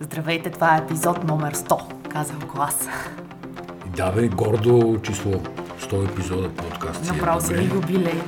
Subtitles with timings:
[0.00, 2.88] Здравейте, това е епизод номер 100, казах глас.
[3.96, 5.32] Да бе, гордо число.
[5.80, 7.04] 100 епизода подкаст.
[7.08, 8.22] е Направо си ли юбилей.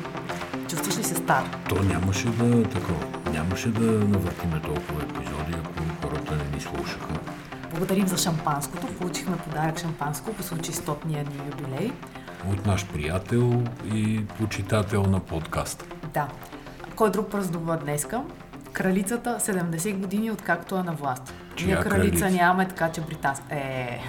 [0.68, 1.44] Чувстваш ли се стар?
[1.68, 3.04] То нямаше да такова.
[3.32, 7.08] Нямаше да навъртиме толкова епизоди, ако хората не ни слушаха.
[7.70, 8.86] Благодарим за шампанското.
[8.86, 11.92] Получихме подарък шампанско по случай 100-ния ни юбилей.
[12.52, 13.62] От наш приятел
[13.94, 15.84] и почитател на подкаста.
[16.14, 16.28] Да.
[16.96, 18.22] Кой друг празнува днеска?
[18.72, 21.34] Кралицата 70 години откакто е на власт.
[21.58, 21.90] Чия Ние кралица,
[22.20, 22.30] кралица?
[22.32, 23.42] нямаме, така че британс...
[23.50, 24.00] е,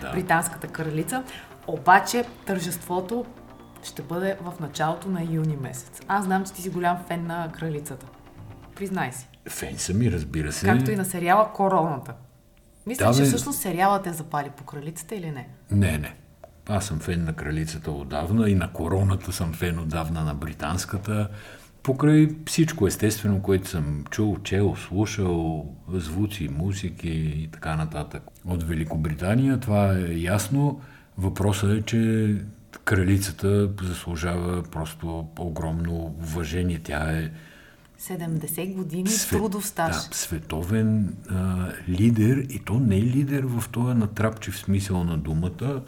[0.00, 0.12] Да.
[0.12, 1.22] британската кралица.
[1.66, 3.26] Обаче тържеството
[3.82, 6.00] ще бъде в началото на юни месец.
[6.08, 8.06] Аз знам, че ти си голям фен на кралицата.
[8.74, 9.28] Признай си.
[9.48, 10.66] Фен са ми, разбира се.
[10.66, 12.14] Както и на сериала Короната.
[12.86, 13.26] Мисля, Да, че бе.
[13.26, 15.48] всъщност сериалът е запали по кралицата или не?
[15.70, 16.14] Не, не.
[16.68, 21.28] Аз съм фен на кралицата отдавна и на короната съм фен отдавна на британската.
[21.88, 28.22] Покрай всичко естествено, което съм чул, чел, слушал, звуци, музики и така нататък.
[28.44, 30.80] От Великобритания това е ясно.
[31.18, 32.34] Въпросът е, че
[32.84, 36.80] кралицата заслужава просто огромно уважение.
[36.84, 37.30] Тя е
[38.00, 39.94] 70 години свет- трудов стаж.
[39.94, 45.82] Да, световен а, лидер и то не е лидер в този натрапчив смисъл на думата,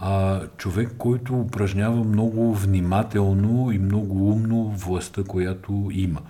[0.00, 6.20] а човек, който упражнява много внимателно и много умно властта, която има.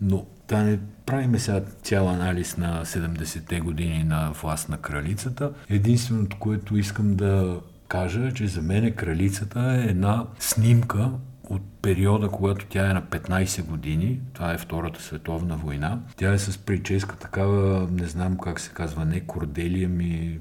[0.00, 5.52] Но да не правиме сега цял анализ на 70-те години на власт на кралицата.
[5.68, 11.10] Единственото, което искам да кажа, е, че за мен кралицата е една снимка
[11.50, 16.00] от периода, когато тя е на 15 години, това е Втората световна война.
[16.16, 20.38] Тя е с прическа такава, не знам как се казва, не корделия ми...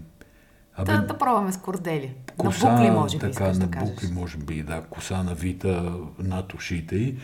[0.78, 2.12] Абе, Да, да пробваме с кордели.
[2.38, 3.90] коса, на букли, може би, така, на кажеш.
[3.90, 7.16] букли, може би, да, коса навита над ушите й.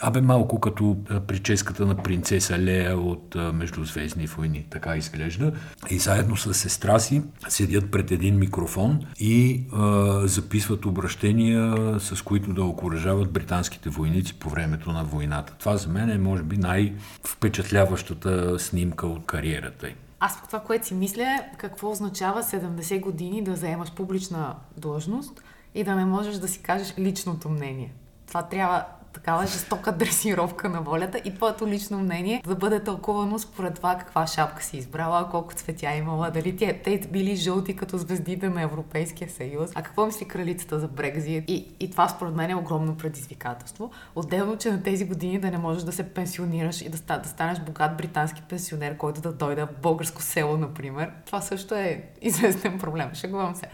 [0.00, 4.66] Абе, малко като а, прическата на принцеса Лея от а, Междузвездни войни.
[4.70, 5.52] Така изглежда.
[5.90, 12.52] И заедно с сестра си седят пред един микрофон и а, записват обращения, с които
[12.52, 15.54] да окоръжават британските войници по времето на войната.
[15.58, 19.94] Това за мен е, може би, най-впечатляващата снимка от кариерата й.
[20.20, 25.42] Аз това, което си мисля какво означава 70 години да заемаш публична длъжност
[25.74, 27.94] и да не можеш да си кажеш личното мнение.
[28.26, 28.84] Това трябва
[29.18, 34.26] такава жестока дресировка на волята и твоето лично мнение да бъде тълкувано според това каква
[34.26, 39.30] шапка си избрала, колко цветя имала, дали те, те били жълти като звездите на Европейския
[39.30, 39.70] съюз.
[39.74, 41.44] А какво мисли кралицата за Брекзит?
[41.48, 43.90] И, и това според мен е огромно предизвикателство.
[44.14, 47.60] Отделно, че на тези години да не можеш да се пенсионираш и да, да станеш
[47.60, 51.10] богат британски пенсионер, който да дойде в българско село, например.
[51.26, 53.10] Това също е известен проблем.
[53.14, 53.66] Шегувам се.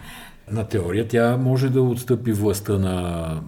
[0.50, 3.40] На теория тя може да отстъпи властта на,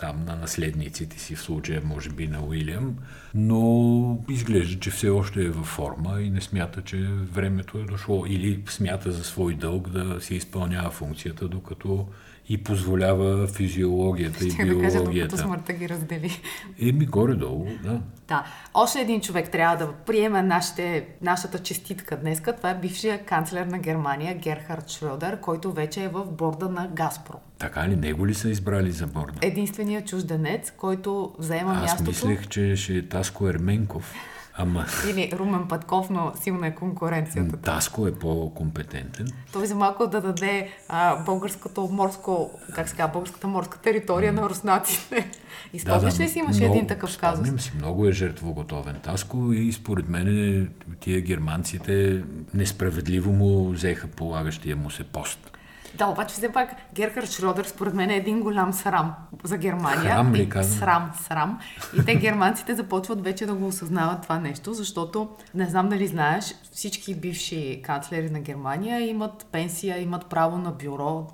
[0.00, 2.96] там, на наследниците си, в случая може би на Уилям,
[3.34, 6.96] но изглежда, че все още е във форма и не смята, че
[7.32, 8.24] времето е дошло.
[8.26, 12.08] Или смята за свой дълг да си изпълнява функцията, докато
[12.50, 15.38] и позволява физиологията и Ще да кажа, докато биологията.
[15.38, 16.40] смъртта ги раздели.
[16.82, 18.00] Еми, горе-долу, да.
[18.28, 18.44] Да.
[18.74, 22.56] Още един човек трябва да приеме нашите, нашата честитка днеска.
[22.56, 27.40] Това е бившия канцлер на Германия Герхард Шрёдер, който вече е в борда на Газпром.
[27.58, 27.96] Така ли?
[27.96, 29.38] Него ли са избрали за борда?
[29.42, 32.08] Единственият чужденец, който заема Аз мястото.
[32.10, 34.14] мислех, че ще е Таско Ерменков.
[34.54, 37.56] Ама Или Румен Пътков, но силна е конкуренцията.
[37.56, 39.26] Таско е по-компетентен.
[39.52, 44.48] Той за малко да даде а, българското морско, как се казва, българската морска територия на
[44.48, 45.30] руснаците.
[45.72, 47.38] И спомняш ли си, имаше много- един такъв казус?
[47.38, 52.22] Спомням си, много е жертвоготовен Таско и според мен тия германците
[52.54, 55.50] несправедливо му взеха полагащия му се пост.
[55.94, 59.14] Да, обаче все пак Герхард Шродер според мен е един голям срам
[59.44, 60.14] за Германия.
[60.14, 60.78] Храм ли казвам?
[60.78, 61.60] Срам, срам.
[61.98, 66.54] И те германците започват вече да го осъзнават това нещо, защото не знам дали знаеш,
[66.72, 71.26] всички бивши канцлери на Германия имат пенсия, имат право на бюро,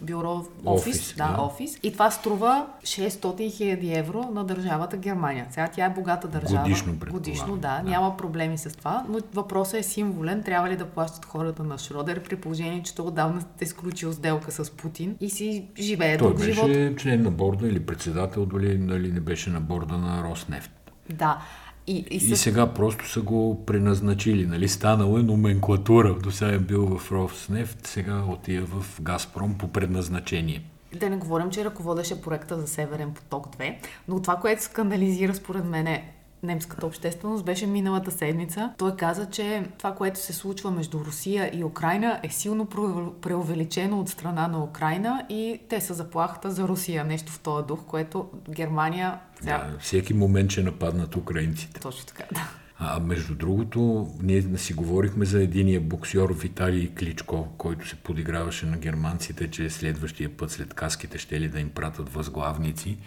[0.00, 0.32] бюро,
[0.64, 1.42] офис, Офис, да, да.
[1.42, 1.78] офис.
[1.82, 5.46] И това струва 600 хиляди евро на държавата Германия.
[5.50, 6.62] Сега тя е богата държава.
[6.62, 6.94] Годишно.
[7.10, 7.90] Годишно, да, Да.
[7.90, 10.42] няма проблеми с това, но въпросът е символен.
[10.42, 14.52] Трябва ли да плащат хората на Шродер при положение, че той отдавна е сключил сделка
[14.52, 16.98] с Путин и си живее Той беше живот?
[16.98, 20.70] член на борда или председател, дали, дали не беше на борда на Роснефт.
[21.10, 21.38] Да.
[21.86, 22.36] И, и, И с...
[22.36, 24.68] сега просто са го преназначили, нали?
[24.68, 26.14] Станало е номенклатура.
[26.14, 30.62] До сега е бил в Роснефт, сега отива в Газпром по предназначение.
[31.00, 33.74] Да не говорим, че ръководеше проекта за Северен поток 2,
[34.08, 36.11] но това, което скандализира според мен е
[36.42, 38.72] немската общественост, беше миналата седмица.
[38.78, 44.00] Той каза, че това, което се случва между Русия и Украина е силно пре- преувеличено
[44.00, 47.04] от страна на Украина и те са заплахата за Русия.
[47.04, 49.18] Нещо в този дух, което Германия...
[49.42, 51.80] Да, всеки момент ще нападнат украинците.
[51.80, 52.50] Точно така, да.
[52.84, 58.76] А между другото, ние си говорихме за единия боксер Виталий Кличко, който се подиграваше на
[58.76, 62.98] германците, че следващия път след каските ще ли да им пратят възглавници.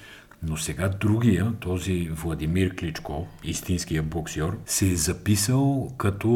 [0.43, 6.31] Но сега другия, този Владимир Кличко, истинския боксер, се е записал като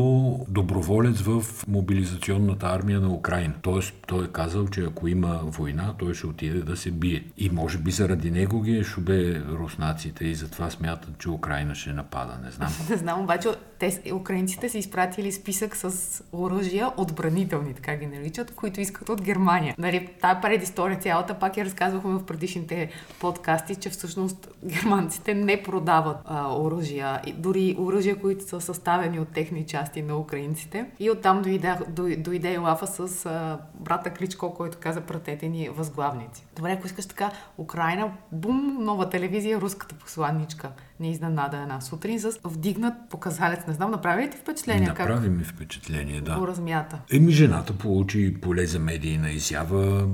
[0.49, 3.53] доброволец в мобилизационната армия на Украина.
[3.61, 7.23] Тоест, той е казал, че ако има война, той ще отиде да се бие.
[7.37, 11.93] И може би заради него ги е шубе руснаците и затова смятат, че Украина ще
[11.93, 12.39] напада.
[12.43, 12.69] Не знам.
[12.89, 13.49] Не знам, обаче
[13.79, 19.75] те, украинците са изпратили списък с оръжия, отбранителни, така ги наричат, които искат от Германия.
[19.77, 26.17] Нали, тая предистория цялата пак я разказвахме в предишните подкасти, че всъщност германците не продават
[26.25, 30.85] а, оръжия, дори оръжия, които са съставени от техни части на украинците.
[30.99, 31.75] И оттам дойде,
[32.17, 36.45] дойде Лафа с а, брата Кличко, който каза пратете ни възглавници.
[36.55, 40.69] Добре, ако искаш така, Украина, бум, нова телевизия, руската посланничка
[40.99, 43.67] не изненада една сутрин с вдигнат показалец.
[43.67, 44.87] Не знам, направи ли ти впечатление?
[44.87, 46.35] Направи как ми впечатление, да.
[46.35, 46.99] Го размята.
[47.13, 50.07] Еми, жената получи поле за медийна изява,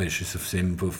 [0.00, 0.94] беше съвсем в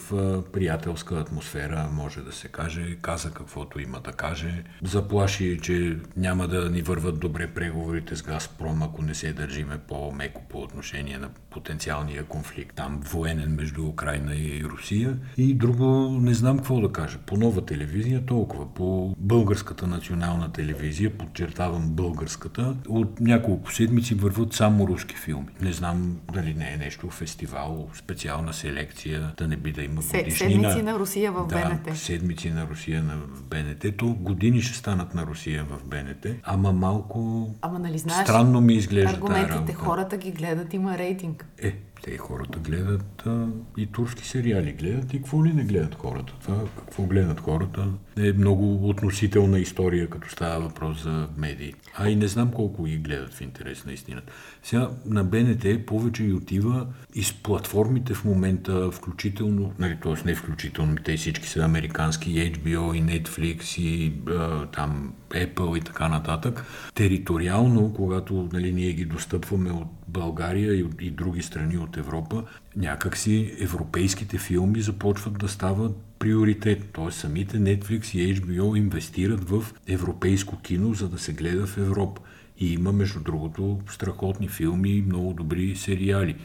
[0.53, 2.97] приятелска атмосфера, може да се каже.
[3.03, 4.65] Каза каквото има да каже.
[4.83, 10.43] Заплаши, че няма да ни върват добре преговорите с Газпром, ако не се държиме по-меко
[10.49, 15.19] по отношение на потенциалния конфликт там военен между Украина и Русия.
[15.37, 17.19] И друго не знам какво да кажа.
[17.27, 18.75] По нова телевизия толкова.
[18.75, 25.49] По българската национална телевизия, подчертавам българската, от няколко седмици върват само руски филми.
[25.61, 29.95] Не знам дали не е нещо фестивал, специална селекция лекция, да не би да има
[29.95, 30.31] годишнина.
[30.31, 31.97] Седмици на Русия в да, БНТ.
[31.97, 33.97] седмици на Русия в БНТ.
[33.97, 38.75] То години ще станат на Русия в БНТ, ама малко ама, нали, знаеш, странно ми
[38.75, 41.47] изглежда Аргументите, хората ги гледат, има рейтинг.
[41.63, 46.33] Е, те хората гледат а, и турски сериали гледат и какво ли не гледат хората.
[46.43, 51.75] Това какво гледат хората е много относителна история, като става въпрос за медии.
[51.97, 54.33] А и не знам колко ги гледат в интерес на истината.
[54.63, 60.15] Сега на БНТ повече и отива и с платформите в момента, включително, нали, т.е.
[60.25, 65.81] не включително, те всички са американски, и HBO, и Netflix, и а, там Apple и
[65.81, 66.65] така нататък.
[66.95, 72.45] Териториално, когато нали, ние ги достъпваме от България и, и други страни от Европа,
[72.77, 76.93] някакси европейските филми започват да стават приоритет.
[76.93, 77.11] Т.е.
[77.11, 82.21] самите Netflix и HBO инвестират в европейско кино, за да се гледа в Европа.
[82.59, 86.37] И има, между другото, страхотни филми и много добри сериали.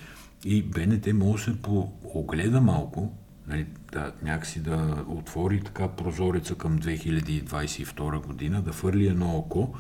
[0.46, 3.14] И БНТ може да се поогледа малко,
[3.48, 9.76] нали, да, някакси да отвори така прозореца към 2022 година, да фърли едно око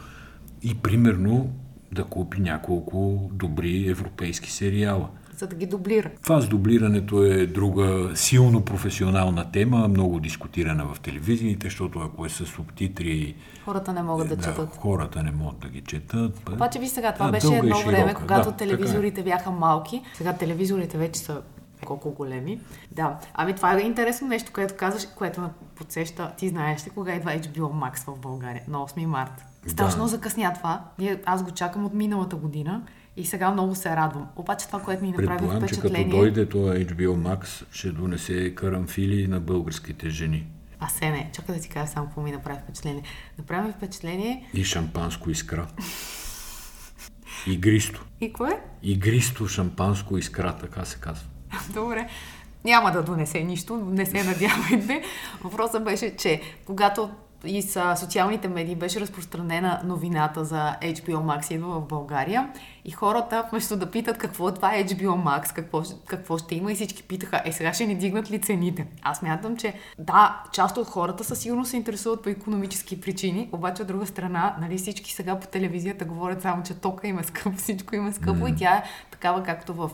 [0.63, 1.55] и примерно
[1.95, 5.09] да купи няколко добри европейски сериала.
[5.37, 6.09] За да ги дублира.
[6.23, 12.29] Това с дублирането е друга силно професионална тема, много дискутирана в телевизиите, защото ако е
[12.29, 13.35] с субтитри...
[13.65, 14.75] Хората не могат да, да четат.
[14.75, 16.49] Хората не могат да ги четат.
[16.53, 18.57] Обаче ви сега, това да, беше едно време, когато да, е.
[18.57, 20.01] телевизорите бяха малки.
[20.13, 21.41] Сега телевизорите вече са
[21.85, 22.59] колко големи.
[22.91, 23.19] Да.
[23.33, 26.31] Ами това е интересно нещо, което казваш, което ме подсеща.
[26.37, 28.61] Ти знаеш ли кога идва HBO Max в България?
[28.67, 29.45] На 8 марта.
[29.67, 30.07] Страшно да.
[30.07, 30.85] закъсня това.
[31.25, 32.81] Аз го чакам от миналата година
[33.17, 34.27] и сега много се радвам.
[34.35, 36.03] Обаче това, което ми направи впечатление...
[36.03, 40.47] че като дойде това HBO Max, ще донесе карамфили на българските жени.
[40.79, 43.03] А се не, чакай да ти кажа само какво ми направи впечатление.
[43.37, 44.49] Направи впечатление...
[44.53, 45.67] И шампанско искра.
[47.47, 48.05] Игристо.
[48.21, 48.59] И кое?
[48.83, 51.27] Игристо шампанско искра, така се казва.
[51.73, 52.09] Добре.
[52.63, 55.03] Няма да донесе нищо, не се надявайте.
[55.43, 57.09] Въпросът беше, че когато
[57.43, 62.49] и с социалните медии беше разпространена новината за HBO Max идва в България
[62.85, 66.75] и хората вместо да питат какво е това HBO Max, какво, какво ще има и
[66.75, 68.87] всички питаха, е сега ще ни дигнат ли цените?
[69.01, 73.81] Аз мятам, че да, част от хората със сигурност се интересуват по економически причини, обаче
[73.81, 77.95] от друга страна, нали всички сега по телевизията говорят само, че тока има скъпо, всичко
[77.95, 78.53] има скъпо mm.
[78.53, 79.89] и тя е такава както в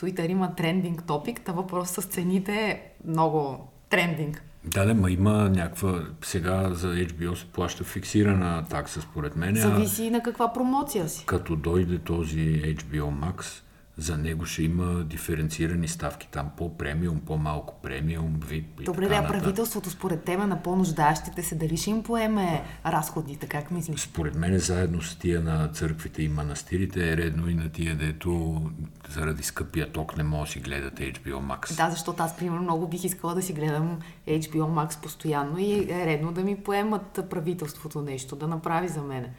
[0.00, 3.58] Twitter има трендинг топик, та въпрос с цените е много
[3.90, 4.51] трендинг.
[4.64, 6.00] Да, да, ма има някаква...
[6.22, 9.54] Сега за HBO се плаща фиксирана такса, според мен.
[9.56, 11.26] Зависи на каква промоция си.
[11.26, 13.62] Като дойде този HBO Max,
[13.98, 19.90] за него ще има диференцирани ставки там по-премиум, по-малко премиум, VIP и Добре, да, правителството
[19.90, 24.00] според тема на по-нуждаещите се, дали ще им поеме разходите, как мислиш?
[24.00, 28.62] Според мен заедно с тия на църквите и манастирите е редно и на тия, дето
[29.08, 31.76] заради скъпия ток не може да си гледате HBO Max.
[31.76, 36.06] Да, защото аз, примерно, много бих искала да си гледам HBO Max постоянно и е
[36.06, 39.32] редно да ми поемат правителството нещо, да направи за мене.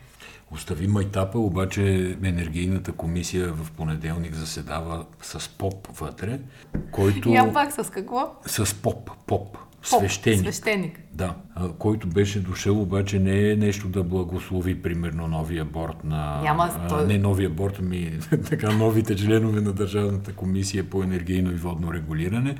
[0.51, 6.39] Остави майтапа, обаче енергийната комисия в понеделник заседава с поп вътре,
[6.91, 7.29] който...
[7.29, 8.35] Я пак с какво?
[8.45, 9.57] С поп, поп.
[9.83, 10.39] свещеник.
[10.39, 10.99] свещеник.
[11.13, 11.35] Да,
[11.79, 16.41] който беше дошъл, обаче не е нещо да благослови, примерно, новия борт на...
[16.41, 17.07] Няма, той...
[17.07, 18.19] Не новия борт, ами
[18.49, 22.55] така новите членове на Държавната комисия по енергийно и водно регулиране,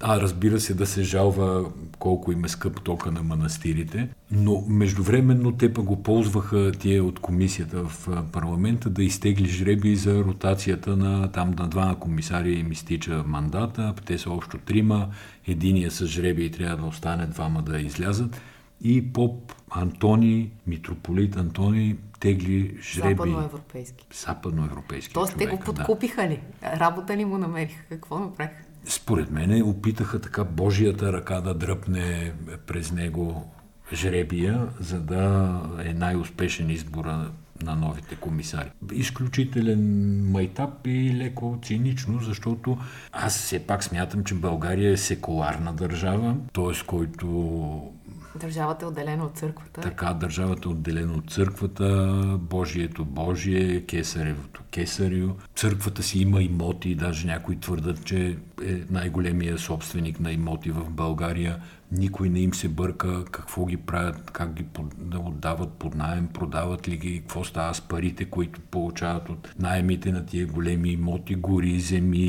[0.00, 4.08] а разбира се да се жалва колко им е скъп тока на манастирите.
[4.30, 10.24] Но междувременно те па го ползваха тия от комисията в парламента да изтегли жреби за
[10.24, 13.94] ротацията на там на два комисари им изтича мандата.
[14.06, 15.08] Те са общо трима.
[15.46, 18.40] Единия с жреби и трябва да остане двама да излязат.
[18.82, 23.14] И поп Антони, митрополит Антони тегли жреби.
[23.14, 24.06] Западноевропейски.
[24.26, 25.14] Западноевропейски.
[25.14, 26.28] Тоест те го подкупиха да.
[26.28, 26.40] ли?
[26.62, 27.82] Работа ли му намериха?
[27.88, 28.67] Какво направиха?
[28.88, 32.32] Според мен опитаха така Божията ръка да дръпне
[32.66, 33.52] през него
[33.94, 37.30] жребия, за да е най-успешен избора
[37.62, 38.70] на новите комисари.
[38.92, 39.82] Изключителен
[40.30, 42.78] майтап и леко цинично, защото
[43.12, 46.86] аз все пак смятам, че България е секуларна държава, т.е.
[46.86, 47.92] който
[48.40, 49.80] Държавата е отделена от църквата.
[49.80, 55.28] Така, държавата е отделена от църквата, Божието Божие, Кесаревото Кесарио.
[55.54, 61.58] Църквата си има имоти, даже някои твърдат, че е най-големия собственик на имоти в България.
[61.92, 64.66] Никой не им се бърка какво ги правят, как ги
[64.98, 70.12] да отдават под найем, продават ли ги, какво става с парите, които получават от найемите
[70.12, 72.26] на тия големи имоти, гори, земи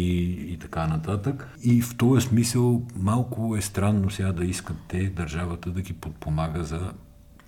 [0.54, 1.50] и така нататък.
[1.64, 6.64] И в този смисъл малко е странно сега да искат те държавата да ги подпомага
[6.64, 6.92] за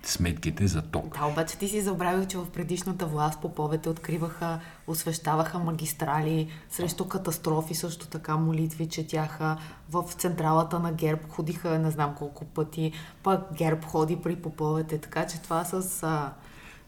[0.03, 1.19] сметките за ток.
[1.19, 7.75] Да, обаче ти си забравил, че в предишната власт поповете откриваха, освещаваха магистрали срещу катастрофи,
[7.75, 9.57] също така молитви четяха
[9.89, 12.91] в централата на ГЕРБ, ходиха не знам колко пъти,
[13.23, 16.03] пък ГЕРБ ходи при поповете, така че това с...
[16.03, 16.33] А,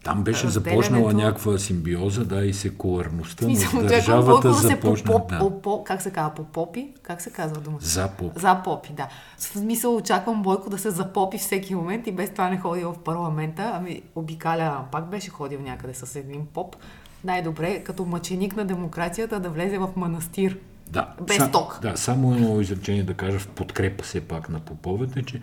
[0.03, 5.11] там беше започнала някаква симбиоза, да, и секуларността на държавата да започна.
[5.11, 6.91] По, по, по, по, как се казва, по попи?
[7.01, 7.77] Как се казва дума?
[7.81, 8.39] За попи.
[8.39, 9.07] За попи, да.
[9.37, 12.95] В смисъл очаквам Бойко да се запопи всеки момент и без това не ходи в
[13.05, 16.75] парламента, ами обикаля, пак беше ходил някъде с един поп.
[17.23, 20.57] Най-добре, като мъченик на демокрацията, да влезе в манастир.
[20.87, 21.79] Да, без сам, ток.
[21.81, 25.41] Да, само едно изречение да кажа в подкрепа все пак на поповете, че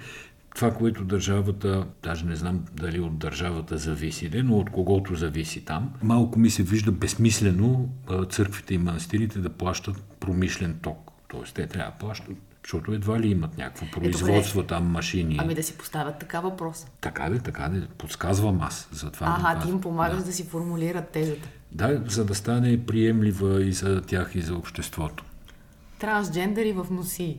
[0.55, 5.93] това, което държавата, даже не знам дали от държавата зависи, но от когото зависи там,
[6.03, 7.89] малко ми се вижда безсмислено
[8.31, 11.11] църквите и манастирите да плащат промишлен ток.
[11.29, 15.37] Тоест те трябва да плащат защото едва ли имат някакво производство, е, там машини.
[15.41, 16.87] Ами да си поставят така въпрос.
[17.01, 18.89] Така де, така де, подсказвам аз.
[18.93, 20.25] Затова ага, ти им помагаш да.
[20.25, 21.49] да си формулират тезата.
[21.73, 25.25] Да, за да стане приемлива и за тях, и за обществото.
[25.99, 27.39] Трансджендери в носи.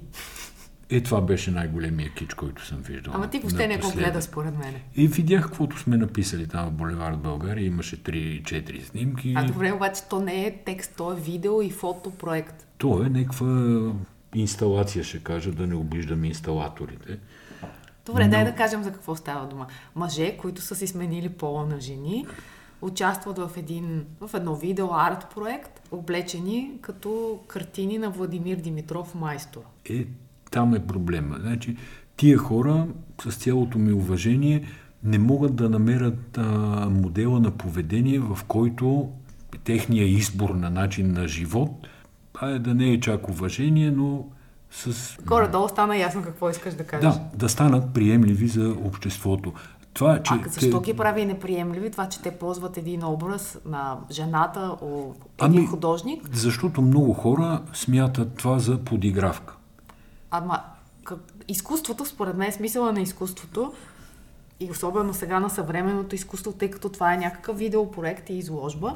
[0.92, 3.14] Е, това беше най-големия кич, който съм виждал.
[3.16, 4.76] Ама ти въобще не го гледа, според мен.
[4.96, 7.66] И видях каквото сме написали там в Боливард България.
[7.66, 9.34] Имаше 3-4 снимки.
[9.38, 12.68] А добре, обаче то не е текст, то е видео и фотопроект.
[12.78, 13.92] То е някаква
[14.36, 17.20] инсталация, ще кажа, да не обиждам инсталаторите.
[18.06, 18.30] Добре, Но...
[18.30, 19.68] дай да кажем за какво става дума.
[19.96, 22.26] Мъже, които са си сменили пола на жени,
[22.82, 29.62] участват в, един, в едно видео арт проект, облечени като картини на Владимир Димитров майстор.
[29.90, 30.06] Е,
[30.52, 31.38] там е проблема.
[31.42, 31.78] Значи,
[32.18, 32.88] тия хора,
[33.24, 34.64] с цялото ми уважение,
[35.04, 36.42] не могат да намерят а,
[36.90, 39.10] модела на поведение, в който
[39.64, 41.88] техния избор на начин на живот,
[42.42, 44.26] а е да не е чак уважение, но
[44.72, 45.18] с...
[45.26, 47.14] Горе-долу стана ясно какво искаш да кажеш.
[47.14, 49.54] Да, да станат приемливи за обществото.
[49.94, 50.92] Това, че а защо те...
[50.92, 51.92] ги прави неприемливи?
[51.92, 54.78] Това, че те ползват един образ на жената,
[55.44, 56.30] един ами, художник?
[56.34, 59.56] Защото много хора смятат това за подигравка.
[60.32, 60.60] Ама,
[61.04, 63.74] как, изкуството, според мен, смисъла на изкуството
[64.60, 68.96] и особено сега на съвременното изкуство, тъй като това е някакъв видеопроект и изложба,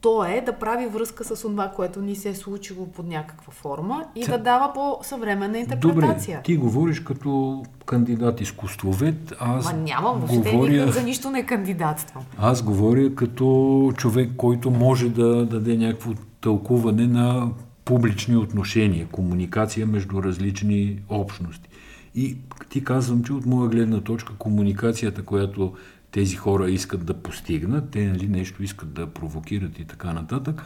[0.00, 4.04] то е да прави връзка с това, което ни се е случило под някаква форма
[4.14, 4.30] и Ца...
[4.30, 6.36] да дава по-съвременна интерпретация.
[6.36, 10.92] Добре, ти говориш като кандидат изкуствовед, аз Ма нямам, въобще говоря...
[10.92, 12.24] за нищо не кандидатствам.
[12.38, 16.10] Аз говоря като човек, който може да даде някакво
[16.40, 17.50] тълкуване на
[17.90, 21.68] публични отношения, комуникация между различни общности.
[22.14, 22.36] И
[22.68, 25.74] ти казвам, че от моя гледна точка комуникацията, която
[26.10, 30.62] тези хора искат да постигнат, те нали, нещо искат да провокират и така нататък,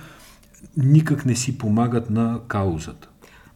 [0.76, 3.08] никак не си помагат на каузата.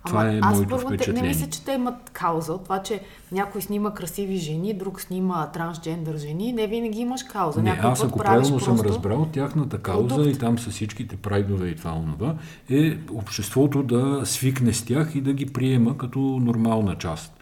[0.07, 1.13] Това Ама, е аз моето първо.
[1.13, 2.59] Не мисля, че те имат кауза.
[2.59, 3.01] Това, че
[3.33, 7.63] някой снима красиви жени, друг снима трансджендър жени, не винаги имаш кауза.
[7.63, 10.37] Не, аз ако правилно съм разбрал, тяхната кауза продукт.
[10.37, 12.35] и там са всичките прайдове и това онова,
[12.71, 17.33] е обществото да свикне с тях и да ги приема като нормална част.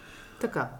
[0.40, 0.70] Така.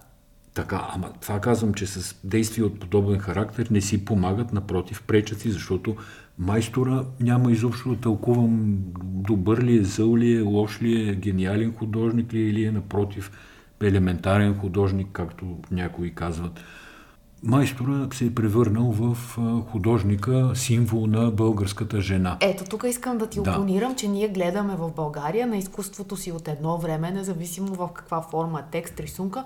[0.56, 5.40] Така, ама това казвам, че с действия от подобен характер не си помагат, напротив, пречат
[5.40, 5.96] си, защото
[6.38, 11.74] майстора няма изобщо да тълкувам добър ли е, зъл ли е, лош ли е, гениален
[11.74, 13.30] художник ли е или е напротив
[13.82, 16.60] елементарен художник, както някои казват.
[17.42, 19.16] Майстора се е превърнал в
[19.70, 22.36] художника, символ на българската жена.
[22.40, 23.50] Ето, тук искам да ти да.
[23.50, 28.22] опонирам, че ние гледаме в България на изкуството си от едно време, независимо в каква
[28.22, 29.44] форма е текст, рисунка,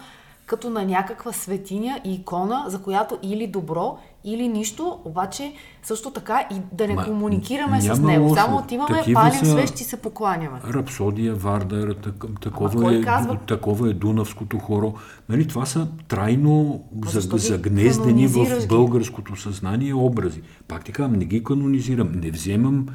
[0.51, 5.53] като на някаква светиня и икона, за която или добро, или нищо, обаче
[5.83, 8.25] също така и да не Ма, комуникираме с него.
[8.25, 8.35] Лошо.
[8.35, 9.51] Само отиваме, Такива палим са...
[9.51, 10.61] свещи се покланяме.
[10.75, 13.37] Рапсодия, Вардер, так, такова, е, казва...
[13.37, 14.95] такова е Дунавското хоро.
[15.29, 16.85] Нали, това са трайно
[17.33, 20.43] загнездени в българското съзнание образи.
[20.69, 22.87] Пак ти казвам, не ги канонизирам, не вземам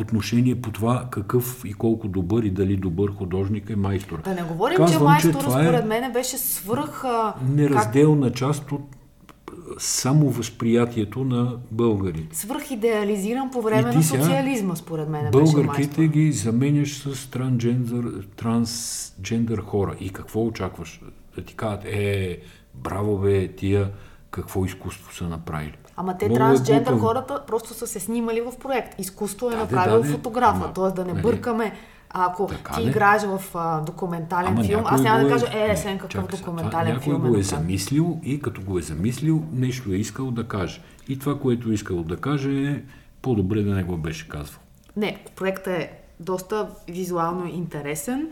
[0.00, 4.22] отношение по това какъв и колко добър и дали добър художник е майстор.
[4.22, 7.04] Да не говорим, Казвам, че майстор че според е мен беше свръх...
[7.48, 8.36] Неразделна как...
[8.36, 8.80] част от
[9.78, 12.28] само възприятието на българи.
[12.32, 15.30] Свръх идеализиран по време на социализма, според мен.
[15.30, 19.96] Българките ги заменяш с трансджендър, трансджендър хора.
[20.00, 21.00] И какво очакваш?
[21.36, 22.38] Да ти кажат, е,
[22.74, 23.90] браво бе, тия
[24.30, 25.76] какво изкуство са направили.
[25.96, 29.00] Ама те Много е трансджендър е хората просто са се снимали в проект.
[29.00, 30.64] Изкуство е да, направил да, фотографа.
[30.64, 30.90] Ама, т.е.
[30.90, 31.22] да не нали?
[31.22, 31.72] бъркаме
[32.16, 32.88] ако така ти ли?
[32.88, 36.38] играеш в а, документален Ама филм, аз няма да кажа, е, е, сен какъв чакай,
[36.38, 40.48] документален това, някой го е замислил и като го е замислил, нещо е искал да
[40.48, 40.80] каже.
[41.08, 42.82] И това, което е искал да каже, е
[43.22, 44.60] по-добре да не го беше казвал.
[44.96, 48.28] Не, проектът е доста визуално интересен.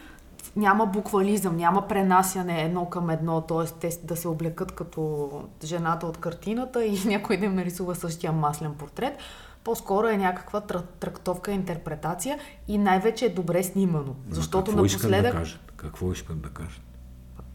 [0.57, 3.67] Няма буквализъм, няма пренасяне едно към едно, т.е.
[3.81, 5.31] те да се облекат като
[5.65, 9.19] жената от картината и някой да им нарисува същия маслен портрет
[9.65, 10.61] по-скоро е някаква
[11.01, 14.15] трактовка, интерпретация и най-вече е добре снимано.
[14.31, 15.33] Защото какво напоследък...
[15.33, 15.73] Да кажат?
[15.77, 16.83] Какво искат да кажат?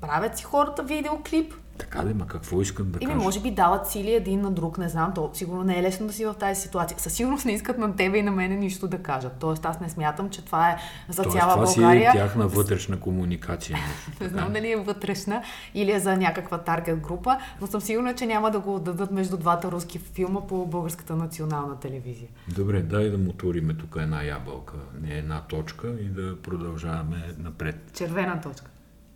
[0.01, 4.13] Правят си хората видеоклип, така да, ма какво искат да Или може би дават сили
[4.13, 6.99] един на друг, не знам, то сигурно не е лесно да си в тази ситуация.
[6.99, 9.33] Със сигурност не искат на тебе и на мене нищо да кажат.
[9.39, 10.77] Тоест аз не смятам, че това е
[11.09, 12.01] за Тоест, цяла това България.
[12.01, 13.77] Това си е тяхна вътрешна комуникация.
[14.21, 15.43] не знам дали е вътрешна
[15.73, 19.37] или е за някаква таргет група, но съм сигурна, че няма да го отдадат между
[19.37, 22.27] двата руски филма по българската национална телевизия.
[22.55, 27.91] Добре, дай да моториме тук една ябълка, не една точка и да продължаваме напред.
[27.93, 28.71] Червена точка.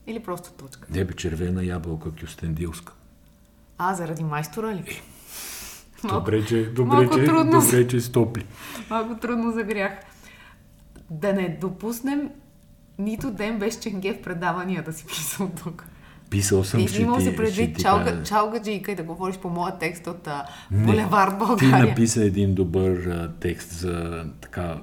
[0.08, 0.88] Или просто точка?
[0.92, 2.94] Не бе, червена ябълка кюстендилска.
[3.78, 4.80] А, заради майстора ли?
[4.80, 5.02] Е,
[6.04, 8.46] малко, добре, че, добре, че, трудно, добре, че стопли.
[8.90, 9.92] Малко трудно загрях.
[11.10, 12.30] Да не допуснем
[13.00, 15.86] нито ден без ченге в предавания да си писал тук.
[16.30, 20.08] Писал съм, ти, имал се предвид чалга, чалга джийка и да говориш по моя текст
[20.08, 20.28] от
[20.72, 21.84] Булевард България.
[21.84, 24.78] Ти написа един добър а, текст за така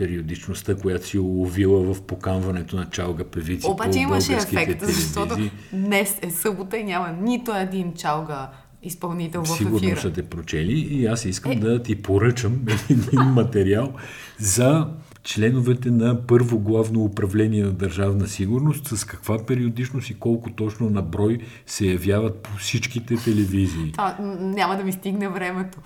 [0.00, 5.36] периодичността, която си уловила в поканването на чалга певици Обаче по имаше ефект, защото
[5.72, 8.50] днес е събота и няма нито един чалга
[8.82, 9.78] изпълнител в ефира.
[9.78, 11.56] Сигурно са те прочели и аз искам е...
[11.56, 12.60] да ти поръчам
[12.90, 13.92] един материал
[14.38, 14.88] за
[15.22, 21.02] членовете на първо главно управление на държавна сигурност, с каква периодичност и колко точно на
[21.02, 23.92] брой се явяват по всичките телевизии.
[23.92, 25.78] Това няма да ми стигне времето.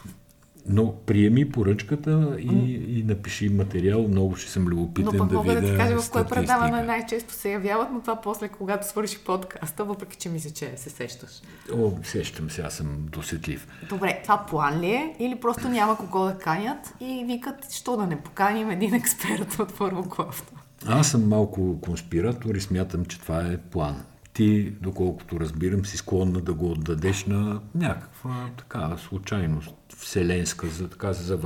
[0.68, 4.08] Но приеми поръчката и, и напиши материал.
[4.08, 7.52] Много ще съм любопитен но, да видя да ти кажа в кое предаване най-често се
[7.52, 11.30] явяват, но това после, когато свърши подкаста, въпреки че мисля, че се сещаш.
[11.72, 13.68] О, сещам се, аз съм досетлив.
[13.88, 15.16] Добре, това план ли е?
[15.18, 19.78] Или просто няма кого да канят и викат, що да не поканим един експерт от
[19.78, 20.58] първо главно?
[20.86, 26.40] Аз съм малко конспиратор и смятам, че това е план ти, доколкото разбирам, си склонна
[26.40, 31.38] да го отдадеш на някаква така случайност вселенска, за, така, за,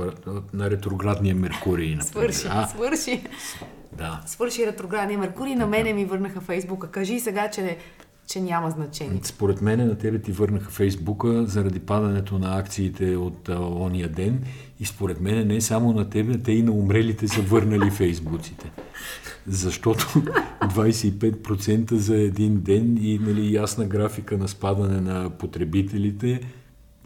[0.53, 1.95] на ретроградния Меркурий.
[1.95, 2.31] Например.
[2.31, 2.67] Свърши, а?
[2.67, 3.23] свърши.
[3.97, 4.21] Да.
[4.25, 5.55] Свърши ретроградния Меркурий.
[5.55, 6.91] На мене ми върнаха Фейсбука.
[6.91, 7.77] Кажи сега, че
[8.29, 9.19] че няма значение.
[9.23, 14.43] Според мен на тебе ти върнаха Фейсбука заради падането на акциите от а, ония ден
[14.79, 18.71] и според мен не само на тебе, те и на умрелите са върнали Фейсбуците.
[19.47, 20.05] Защото
[20.61, 26.41] 25% за един ден и нали, ясна графика на спадане на потребителите–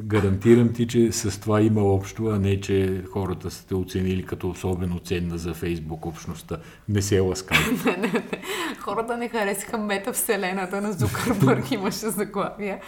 [0.06, 5.00] гарантирам ти, че с това има общо, а не, че хората сте оценили като особено
[5.00, 6.58] ценна за Фейсбук общността.
[6.90, 7.58] Не се ласкай.
[7.86, 8.42] не, не, не.
[8.80, 12.80] Хората не харесаха метавселената на Зукърбърг, имаше заглавия.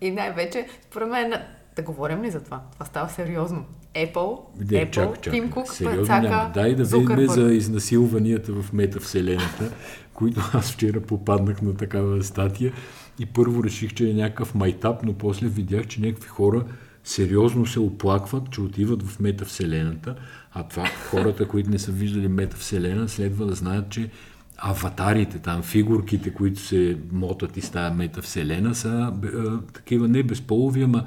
[0.00, 1.32] И най-вече, според мен,
[1.76, 2.62] да говорим ли за това?
[2.72, 3.64] Това става сериозно.
[3.94, 5.32] Apple, Не, Apple, чак, чак.
[5.32, 6.50] Тим Кук, Сериозно няма.
[6.54, 9.70] Дай да видим за изнасилванията в метавселената,
[10.14, 12.72] които аз вчера попаднах на такава статия.
[13.18, 16.64] И първо реших, че е някакъв майтап, но после видях, че някакви хора
[17.04, 20.14] сериозно се оплакват, че отиват в метавселената,
[20.52, 24.10] а това хората, които не са виждали метавселена, следва да знаят, че
[24.56, 29.28] аватарите, там фигурките, които се мотат из тази метавселена, са е,
[29.72, 31.04] такива не безполови, ама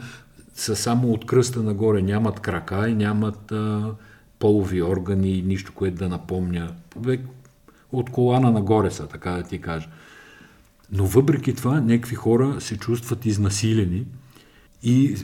[0.54, 3.82] са само от кръста нагоре, нямат крака и нямат е,
[4.40, 6.74] полови органи и нищо, което да напомня.
[7.92, 9.90] От колана нагоре са, така да ти кажа.
[10.92, 14.06] Но въпреки това, някакви хора се чувстват изнасилени
[14.84, 15.16] и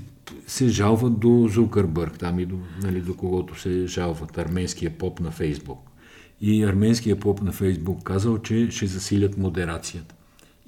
[0.48, 5.32] се жалват до Зукърбърг, там и до, нали, до когото се жалват, арменския поп на
[5.32, 5.80] Фейсбук.
[6.42, 10.16] И арменския поп на Фейсбук казал, че ще засилят модерацията.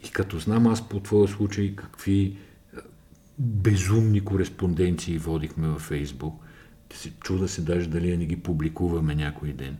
[0.08, 2.38] И като знам аз по твоя случай какви
[3.40, 6.42] безумни кореспонденции водихме във Фейсбук,
[6.94, 9.78] се чуда се даже дали не ги публикуваме някой ден.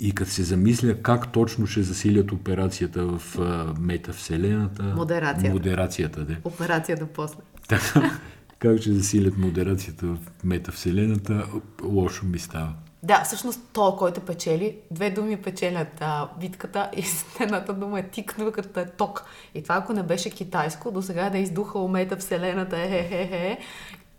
[0.00, 3.38] И като се замисля как точно ще засилят операцията в
[3.80, 4.82] метавселената...
[4.82, 5.52] Модерацията.
[5.52, 6.36] Модерацията, да.
[6.44, 7.38] Операцията после.
[7.68, 8.18] Така,
[8.58, 11.46] как ще засилят модерацията в метавселената,
[11.82, 12.72] лошо ми става.
[13.02, 17.04] Да, всъщност то, който печели, две думи печелят а, битката и
[17.40, 19.24] едната дума е тик, другата е ток.
[19.54, 23.28] И това, ако не беше китайско, до сега да е издухало мета вселената, е, е,
[23.32, 23.58] е, е.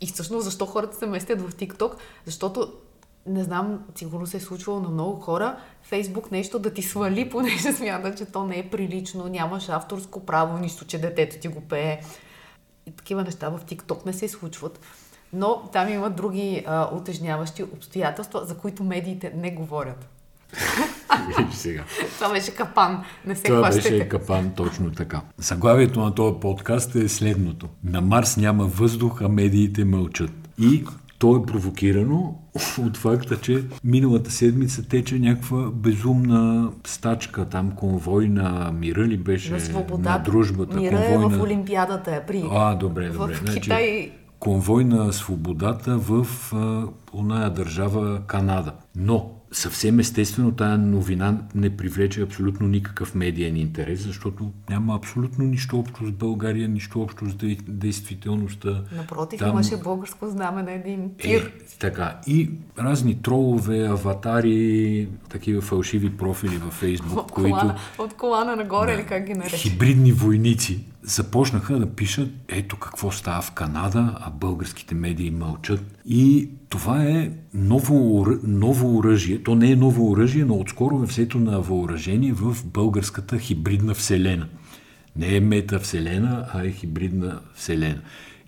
[0.01, 1.93] И всъщност защо хората се местят в TikTok?
[2.25, 2.73] Защото
[3.29, 7.73] не знам, сигурно се е случвало на много хора, Фейсбук нещо да ти свали, понеже
[7.73, 11.99] смята, че то не е прилично, нямаш авторско право, нищо, че детето ти го пее.
[12.85, 14.79] И такива неща в TikTok не се случват.
[15.33, 20.09] Но там има други а, утежняващи обстоятелства, за които медиите не говорят.
[21.53, 21.83] сега.
[22.15, 23.03] Това беше капан.
[23.25, 23.91] Не се Това хващате.
[23.91, 25.21] беше капан, точно така.
[25.37, 27.69] Заглавието на този подкаст е следното.
[27.83, 30.31] На Марс няма въздух, а медиите мълчат.
[30.59, 30.85] И
[31.19, 32.35] то е провокирано
[32.79, 39.53] от факта, че миналата седмица тече някаква безумна стачка, там конвой на мира ли беше?
[39.53, 40.09] на свободата.
[40.09, 40.77] На дружбата.
[40.77, 41.43] Мира конвой е в.
[41.43, 42.15] Олимпиадата.
[42.15, 42.43] Е, при...
[42.51, 43.33] А, добре, добре.
[43.33, 48.73] В Значи, Китай конвой на свободата в а, оная държава Канада.
[48.95, 55.79] Но съвсем естествено тая новина не привлече абсолютно никакъв медиен интерес, защото няма абсолютно нищо
[55.79, 58.83] общо с България, нищо общо с дей- действителността.
[58.95, 61.51] Напротив, Там- имаше българско знаме на един Е, тир.
[61.79, 62.19] така.
[62.27, 67.49] И разни тролове, аватари, такива фалшиви профили във Фейсбук, От които...
[67.49, 69.57] колана, от колана нагоре, или как ги нарече.
[69.59, 75.99] хибридни войници започнаха да пишат ето какво става в Канада, а българските медии мълчат.
[76.05, 79.43] И това е ново, ново оръжие.
[79.43, 84.47] То не е ново оръжие, но отскоро е взето на въоръжение в българската хибридна вселена.
[85.15, 88.01] Не е метавселена, а е хибридна вселена.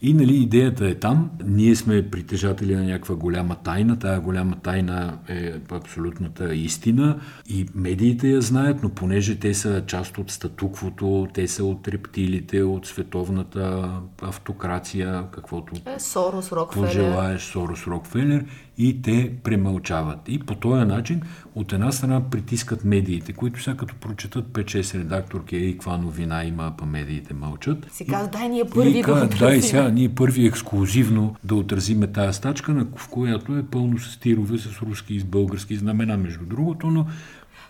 [0.03, 5.17] И нали, идеята е там, ние сме притежатели на някаква голяма тайна, тая голяма тайна
[5.29, 7.19] е абсолютната истина.
[7.49, 12.63] И медиите я знаят, но понеже те са част от статуквото, те са от рептилите,
[12.63, 13.89] от световната
[14.21, 16.87] автокрация, каквото Е, Сорос, Рокфелер.
[16.87, 18.45] пожелаеш Сорос Рокфелер
[18.87, 20.19] и те премълчават.
[20.27, 21.21] И по този начин
[21.55, 26.73] от една страна притискат медиите, които сега като прочетат 5-6 редакторки, ей, каква новина има,
[26.77, 27.87] па медиите мълчат.
[27.91, 32.33] Си казва, дай ние първи и, да дай сега ние първи ексклюзивно да отразиме тая
[32.33, 36.45] стачка, на- в която е пълно с тирове с руски и с български знамена, между
[36.45, 37.05] другото, но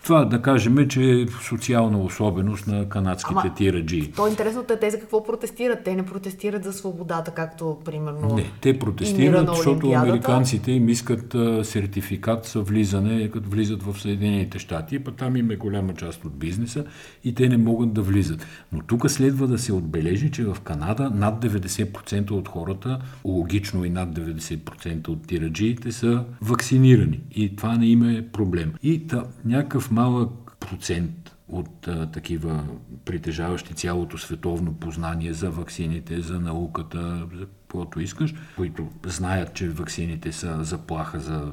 [0.02, 4.12] това да кажем, че е социална особеност на канадските Ама- тираджи.
[4.16, 5.84] То интересното е те за какво протестират.
[5.84, 11.64] Те не протестират за свободата, както примерно Не, те протестират, защото американците им искат а,
[11.64, 16.38] сертификат за влизане, като влизат в Съединените щати, па там им е голяма част от
[16.38, 16.84] бизнеса
[17.24, 18.46] и те не могат да влизат.
[18.72, 23.90] Но тук следва да се отбележи, че в Канада над 90% от хората, логично и
[23.90, 28.72] над 90% от тираджиите са вакцинирани и това не им е проблем.
[28.82, 32.64] И та, някакъв малък процент от а, такива
[33.04, 40.32] притежаващи цялото световно познание за ваксините, за науката, за каквото искаш, които знаят, че ваксините
[40.32, 41.52] са заплаха за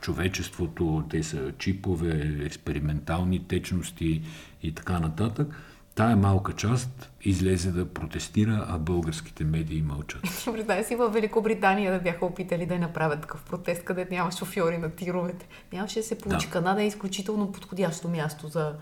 [0.00, 4.22] човечеството, те са чипове, експериментални течности
[4.62, 5.54] и така нататък.
[5.96, 10.22] Тая малка част излезе да протестира, а българските медии мълчат.
[10.52, 14.90] Представя си във Великобритания да бяха опитали да направят такъв протест, където няма шофьори на
[14.90, 15.46] тировете.
[15.72, 16.46] Нямаше да се получи.
[16.46, 16.52] Да.
[16.52, 18.72] Канада е изключително подходящо място за,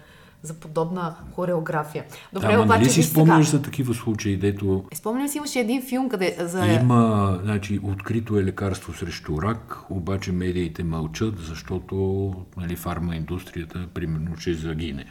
[0.42, 2.04] за подобна хореография.
[2.32, 3.56] Добре, Ама обаче нали си спомняш сега.
[3.56, 6.66] за такива случаи, дето Спомням си, имаше един филм, къде за...
[6.66, 14.54] Има, значи, открито е лекарство срещу рак, обаче медиите мълчат, защото нали, фармаиндустрията, примерно, ще
[14.54, 15.04] загине.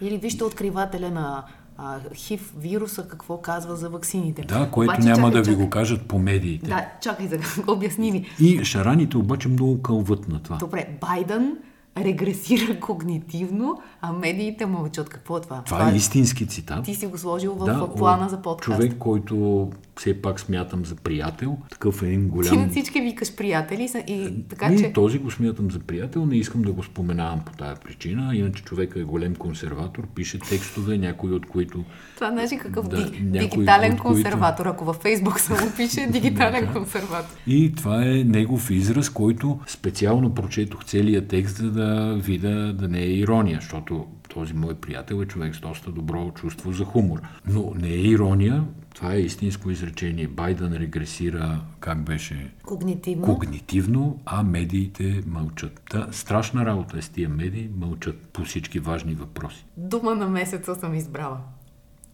[0.00, 1.44] Или вижте откривателя на
[1.78, 4.42] а, хив вируса, какво казва за ваксините.
[4.42, 5.64] Да, което Обаче, няма чакай, да ви чакай.
[5.64, 6.68] го кажат по медиите.
[6.68, 8.26] Да, чакай сега, обясни ми.
[8.40, 10.56] И шараните обаче много кълват на това.
[10.56, 11.56] Добре, Байден
[11.96, 15.08] регресира когнитивно, а медиите мълчат.
[15.08, 15.62] Какво е това?
[15.62, 16.84] Това е истински цитат.
[16.84, 18.76] Ти си го сложил в да, плана за подкаст.
[18.76, 22.70] Човек, който все пак смятам за приятел, такъв е един Ти на голям...
[22.70, 24.92] всички викаш приятели и така и че...
[24.92, 29.00] този го смятам за приятел, не искам да го споменавам по тая причина, иначе човека
[29.00, 33.92] е голем консерватор, пише текстове, някои от които Това значи какъв Да, ди, някой, дигитален
[33.92, 34.66] от които- консерватор.
[34.66, 37.36] Ако във Фейсбук само пише дигитален консерватор.
[37.46, 43.00] И това е негов израз, който специално прочетох целият текст, за да видя да не
[43.00, 47.20] е ирония, защото този мой приятел е човек с доста добро чувство за хумор.
[47.46, 48.64] Но не е ирония,
[48.94, 50.28] това е истинско изречение.
[50.28, 52.52] Байден регресира, как беше?
[52.62, 53.24] Когнитивно.
[53.24, 55.82] Когнитивно, а медиите мълчат.
[55.90, 59.64] Та, страшна работа е с тия медии, мълчат по всички важни въпроси.
[59.76, 61.40] Дума на месеца съм избрала.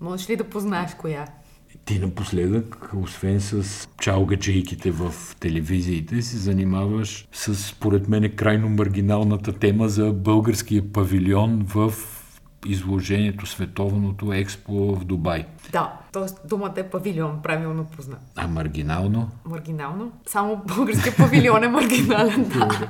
[0.00, 1.26] Можеш ли да познаеш коя?
[1.84, 9.88] Ти напоследък, освен с чалгаджейките в телевизиите, се занимаваш с, според мен, крайно маргиналната тема
[9.88, 11.92] за българския павилион в
[12.66, 15.44] изложението Световното експо в Дубай.
[15.72, 16.48] Да, т.е.
[16.48, 18.16] думата е павилион, правилно позна.
[18.36, 19.28] А маргинално?
[19.44, 20.12] Маргинално?
[20.26, 22.88] Само българския павилион е маргинален, да.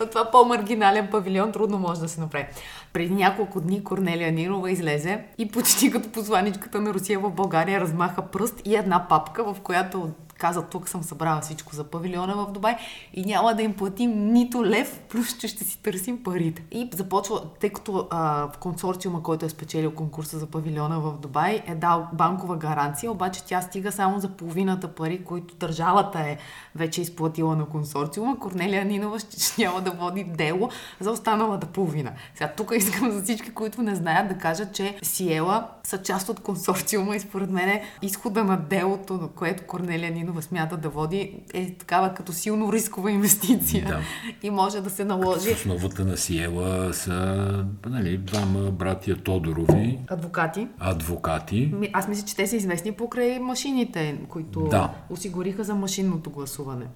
[0.00, 2.46] Но това по-маргинален павилион трудно може да се направи.
[2.92, 8.22] Преди няколко дни Корнелия Нинова излезе и почти като посланичката на Русия в България размаха
[8.22, 12.76] пръст и една папка, в която каза, тук съм събрала всичко за павилиона в Дубай
[13.12, 16.62] и няма да им платим нито лев, плюс че ще си търсим парите.
[16.70, 21.74] И започва, тъй като а, консорциума, който е спечелил конкурса за павилиона в Дубай, е
[21.74, 26.38] дал банкова гаранция, обаче тя стига само за половината пари, които държавата е
[26.74, 28.38] вече изплатила на консорциума.
[28.38, 30.70] Корнелия Нинова ще няма да води дело
[31.00, 32.12] за останалата половина.
[32.34, 36.40] Сега тук искам за всички, които не знаят да кажат, че Сиела са част от
[36.40, 41.74] консорциума и според мен изхода на делото, на което Корнелия Нинова смята да води, е
[41.74, 43.86] такава като силно рискова инвестиция.
[43.86, 44.00] Да.
[44.42, 45.48] И може да се наложи.
[45.48, 49.98] Като в основата на Сиела са нали, двама братия Тодорови.
[50.08, 50.68] Адвокати.
[50.78, 51.74] Адвокати.
[51.92, 54.94] Аз мисля, че те са известни покрай машините, които да.
[55.10, 56.86] осигуриха за машинното гласуване.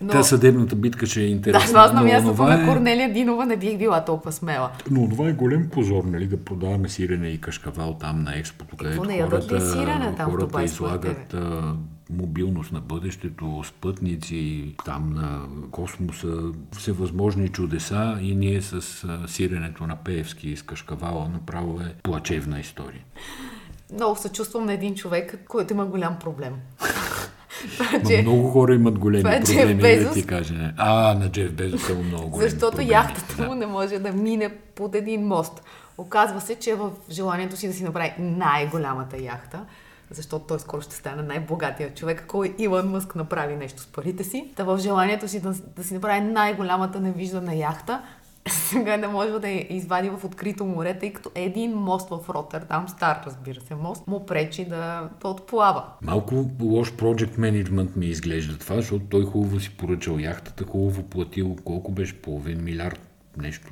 [0.00, 0.12] Но...
[0.12, 1.72] Та съдебната битка ще е интересна.
[1.72, 2.66] Да, аз на мястото на е...
[2.66, 4.70] Корнелия Динова не бих била толкова смела.
[4.90, 9.02] Но това е голем позор, нали, да продаваме сирене и кашкавал там на експото, където
[9.02, 11.74] хората, сирене, там хората излагат а,
[12.10, 16.36] мобилност на бъдещето, спътници, там на космоса,
[16.72, 22.60] всевъзможни чудеса и ние с а, сиренето на Пеевски и с кашкавала направо е плачевна
[22.60, 23.02] история.
[23.94, 26.54] Много се чувствам на един човек, който има голям проблем.
[28.08, 28.22] че...
[28.22, 30.08] Много хора имат големи това е проблеми, Безос...
[30.08, 30.54] да ти кажа.
[30.54, 30.72] Не.
[30.76, 32.92] А, на Джеф Безос е много големи Защото проблеми.
[32.92, 33.54] яхтата му да.
[33.54, 35.62] не може да мине под един мост.
[35.98, 39.64] Оказва се, че в желанието си да си направи най-голямата яхта,
[40.10, 44.52] защото той скоро ще стане най-богатия човек, ако Илон Мъск направи нещо с парите си.
[44.56, 48.02] Та в желанието си да, да си направи най-голямата невиждана яхта,
[48.48, 52.88] сега не може да я извади в открито море, тъй като един мост в Роттердам,
[52.88, 55.84] стар разбира се мост, му пречи да, да отплава.
[56.02, 61.56] Малко лош project management ми изглежда това, защото той хубаво си поръчал яхтата, хубаво платил,
[61.64, 63.00] колко беше половин милиард,
[63.36, 63.68] нещо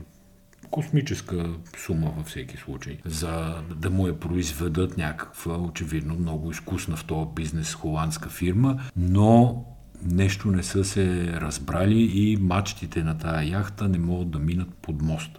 [0.71, 7.05] космическа сума във всеки случай, за да му я произведат някаква, очевидно, много изкусна в
[7.05, 9.65] този бизнес холандска фирма, но
[10.03, 15.03] нещо не са се разбрали и мачтите на тая яхта не могат да минат под
[15.03, 15.39] мост.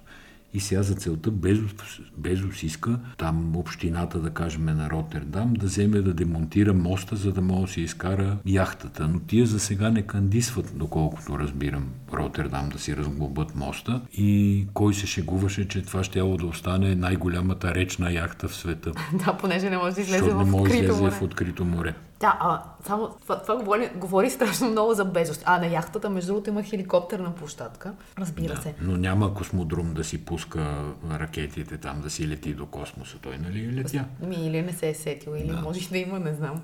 [0.53, 1.71] И сега за целта Безос,
[2.17, 7.41] Безос иска там общината, да кажем на Роттердам, да вземе да демонтира моста, за да
[7.41, 9.07] може да се изкара яхтата.
[9.07, 14.01] Но тия за сега не кандисват, доколкото разбирам, Роттердам да си разглобят моста.
[14.13, 18.91] И кой се шегуваше, че това ще да остане най-голямата речна яхта в света.
[19.25, 21.93] Да, понеже не може да излезе в, да излезе в открито море.
[22.19, 25.39] Да, а, само това, това говори, говори страшно много за Безос.
[25.45, 27.93] А на яхтата, между другото, има хеликоптерна площадка.
[28.19, 28.75] Разбира да, се.
[28.81, 33.17] Но няма космодрум да си пуска ракетите там, да си лети до космоса.
[33.21, 34.05] Той нали летя?
[34.21, 35.61] Ми, или не се е сетил, или да.
[35.61, 36.61] може да има, не знам.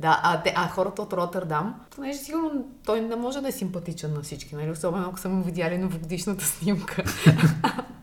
[0.00, 4.12] Да, а, те, а хората от Роттердам, понеже сигурно той не може да е симпатичен
[4.12, 4.70] на всички, нали?
[4.70, 7.04] особено ако са му видяли на годишната снимка.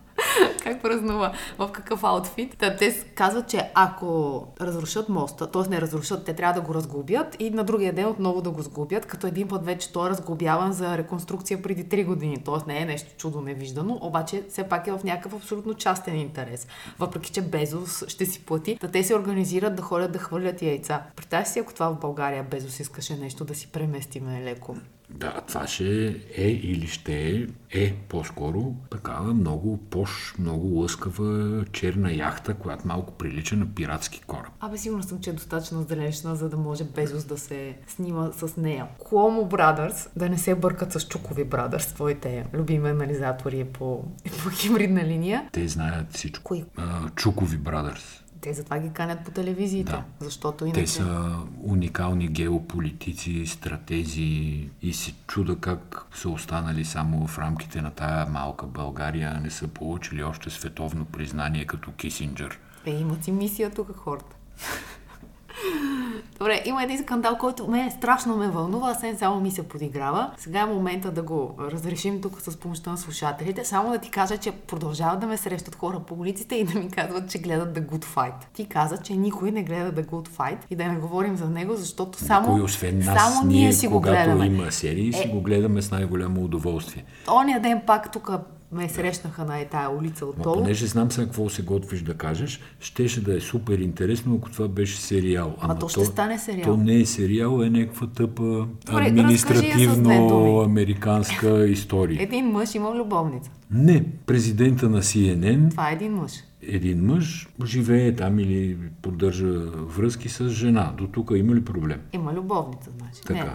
[0.63, 2.57] как празнува, в какъв аутфит.
[2.57, 5.69] Та, те казват, че ако разрушат моста, т.е.
[5.69, 9.05] не разрушат, те трябва да го разглобят и на другия ден отново да го сглобят,
[9.05, 12.43] като един път вече той е разглобяван за реконструкция преди 3 години.
[12.43, 12.67] Т.е.
[12.67, 16.67] не е нещо чудо невиждано, обаче все пак е в някакъв абсолютно частен интерес.
[16.99, 21.03] Въпреки, че Безос ще си плати, да те се организират да ходят да хвърлят яйца.
[21.15, 24.75] Представя си, ако това в България Безос искаше нещо да си преместиме леко.
[25.13, 32.13] Да, това ще е или ще е, е по-скоро такава много пош, много лъскава черна
[32.13, 34.51] яхта, която малко прилича на пиратски кораб.
[34.59, 38.57] Абе, сигурно съм, че е достатъчно зрелищна, за да може Безос да се снима с
[38.57, 38.87] нея.
[38.99, 44.03] Cuomo Brothers, да не се бъркат с Чукови Brothers, твоите любими анализатори по,
[44.43, 45.49] по хибридна линия.
[45.51, 46.43] Те знаят всичко.
[46.43, 46.63] Кои?
[46.63, 48.22] Uh, Чукови Brothers.
[48.43, 50.03] Те затова ги канят по телевизиите, да.
[50.19, 50.81] защото иначе...
[50.81, 57.91] Те са уникални геополитици, стратези и се чуда как са останали само в рамките на
[57.91, 62.59] тая малка България, не са получили още световно признание като Кисинджер.
[62.85, 64.35] Е, имат си мисия тук хората.
[66.39, 70.31] Добре, има един скандал, който ме страшно ме вълнува, а сен само ми се подиграва.
[70.37, 73.65] Сега е момента да го разрешим тук с помощта на слушателите.
[73.65, 76.89] Само да ти кажа, че продължават да ме срещат хора по улиците и да ми
[76.89, 78.33] казват, че гледат The Good Fight.
[78.53, 81.75] Ти каза, че никой не гледа The Good Fight и да не говорим за него,
[81.75, 84.45] защото само, Кой, освен нас, само ние, си го когато гледаме.
[84.45, 85.27] има серии, си Е.
[85.27, 87.05] го гледаме с най-голямо удоволствие.
[87.31, 88.31] Оня ден пак тук
[88.73, 90.55] ме срещнаха на е тая улица Ма отдолу.
[90.55, 94.67] понеже знам сега какво се готвиш да кажеш, щеше да е супер интересно, ако това
[94.67, 95.55] беше сериал.
[95.59, 96.65] Ама то ще стане сериал.
[96.65, 102.23] То не е сериал, е някаква тъпа Добре, административно-американска история.
[102.23, 103.51] Един мъж има любовница.
[103.71, 106.31] Не, президента на CNN, Това е един мъж.
[106.61, 110.93] един мъж, живее там или поддържа връзки с жена.
[110.97, 111.99] До тук има ли проблем?
[112.13, 113.21] Има любовница, значи.
[113.21, 113.43] Така.
[113.43, 113.51] Не.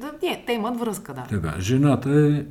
[0.00, 1.22] Да, не, те имат връзка, да.
[1.22, 2.44] Така, жената е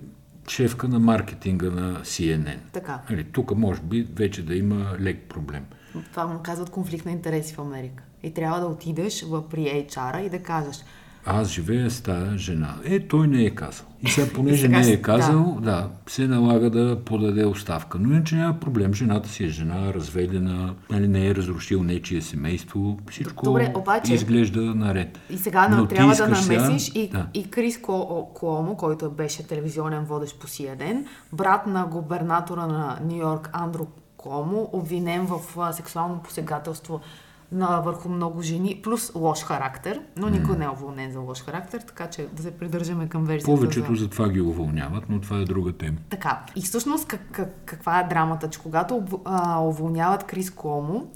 [0.49, 2.57] шефка на маркетинга на CNN.
[2.73, 3.01] Така.
[3.09, 5.65] Нали, тук може би вече да има лек проблем.
[6.11, 8.03] Това му казват конфликт на интереси в Америка.
[8.23, 10.83] И трябва да отидеш при HR-а и да кажеш,
[11.25, 12.75] Аз живея с тази жена.
[12.85, 13.85] Е, той не е казал.
[14.01, 15.61] И сега, понеже сега не е казал, да.
[15.61, 17.97] да, се налага да подаде оставка.
[17.99, 18.93] Но иначе няма проблем.
[18.93, 22.97] Жената си е жена, разведена, нали, не е разрушил нечие семейство.
[23.09, 25.19] Всичко Добре, обаче- изглежда наред.
[25.29, 27.25] И сега Но трябва да искаш сега- намесиш и, Да.
[27.33, 27.81] и Крис
[28.33, 31.03] Куомо, който беше телевизионен водещ по CNN,
[31.33, 33.85] брат на губернатора на Нью Йорк Андрю
[34.17, 35.39] Куомо, обвинен в
[35.73, 36.99] сексуално посегателство
[37.51, 41.81] на върху много жени, плюс лош характер, но никой не е уволнен за лош характер,
[41.87, 43.55] така че да се придържаме към версията.
[43.55, 44.03] Повечето за...
[44.03, 45.97] за това ги уволняват, но това е друга тема.
[46.09, 51.07] Така, и всъщност как, как, каква е драмата, че когато а, уволняват Крис Куомо,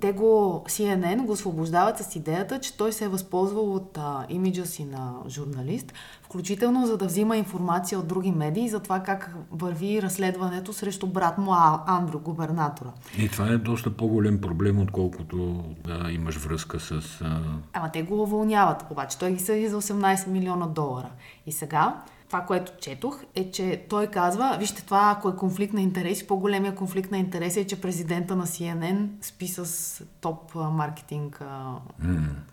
[0.00, 4.66] те го, CNN го освобождават с идеята, че той се е възползвал от а, имиджа
[4.66, 10.02] си на журналист, включително за да взима информация от други медии за това как върви
[10.02, 12.90] разследването срещу брат му А- Андрю, губернатора.
[13.18, 17.20] И това е доста по-голем проблем, отколкото да имаш връзка с...
[17.20, 17.40] А...
[17.72, 21.10] Ама те го уволняват, обаче той ги съди за 18 милиона долара.
[21.46, 25.80] И сега, това, което четох, е, че той казва, вижте това, ако е конфликт на
[25.80, 31.74] интереси, по-големия конфликт на интереси е, че президента на CNN спи с топ маркетинг а,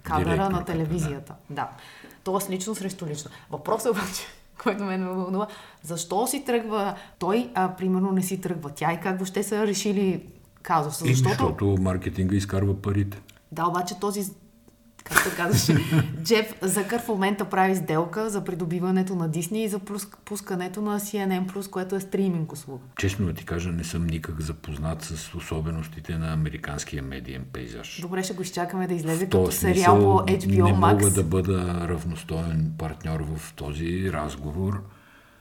[0.04, 1.34] кадъра директор, на като, телевизията.
[1.50, 1.70] Да.
[2.24, 3.32] Тоест лично срещу лично.
[3.52, 4.24] Въпросът обаче,
[4.64, 5.48] който мен ме вълнува,
[5.82, 10.24] защо си тръгва той, а примерно не си тръгва тя и как въобще са решили
[10.62, 11.06] казуса?
[11.06, 11.30] Е, Защото...
[11.30, 13.22] защото маркетинга изкарва парите.
[13.52, 14.26] Да, обаче този,
[15.04, 15.76] как се казваше,
[16.24, 21.00] Джеф Закър в момента прави сделка за придобиването на Дисни и за пус- пускането на
[21.00, 22.84] CNN+, което е стриминг услуга.
[22.98, 28.02] Честно да ти кажа, не съм никак запознат с особеностите на американския медиен пейзаж.
[28.02, 30.94] Добре, ще го изчакаме да излезе като сериал по HBO не Max.
[30.94, 34.84] мога да бъда равностоен партньор в този разговор.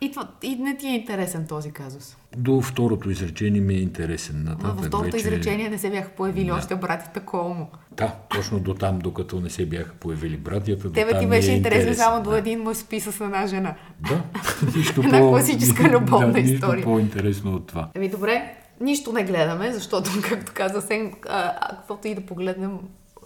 [0.02, 2.16] И, това, и не ти е интересен този казус.
[2.36, 4.42] До второто изречение ми е интересен.
[4.44, 5.16] Но Нататък във второто вече...
[5.16, 6.54] изречение не се бяха появили Да.
[6.54, 7.66] още братите Колмо.
[7.90, 10.88] Да, точно до там, докато не се бяха появили братята.
[10.88, 12.38] до Тебе ти ми е беше интересен само до да.
[12.38, 13.74] един мъж спи с една жена.
[14.00, 14.22] Да,
[14.76, 15.30] нищо Една по...
[15.30, 16.76] класическа любовна да, история.
[16.76, 17.88] Нищо по-интересно от това.
[17.94, 22.78] Еми добре, нищо не гледаме, защото, както каза Сен, а, каквото и да погледнем,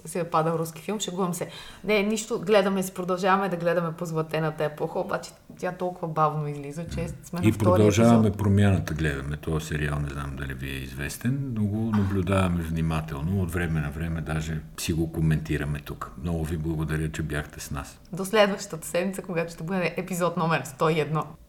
[0.09, 1.49] се е падал руски филм, шегувам се.
[1.85, 6.85] Не, нищо, гледаме си, продължаваме да гледаме по златената епоха, обаче тя толкова бавно излиза,
[6.85, 8.39] че сме на И втори продължаваме епизод.
[8.39, 13.53] промяната, гледаме този сериал, не знам дали ви е известен, но го наблюдаваме внимателно, от
[13.53, 16.13] време на време даже си го коментираме тук.
[16.23, 18.01] Много ви благодаря, че бяхте с нас.
[18.13, 21.23] До следващата седмица, когато ще бъде епизод номер 101.